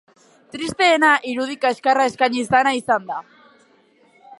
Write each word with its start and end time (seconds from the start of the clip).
Tristeena 0.55 1.11
irudi 1.33 1.59
kaskarra 1.67 2.09
eskaini 2.13 2.43
izana 2.47 2.73
izan 2.83 3.09
da. 3.13 3.23